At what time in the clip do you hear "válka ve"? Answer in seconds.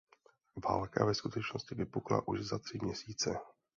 0.67-1.15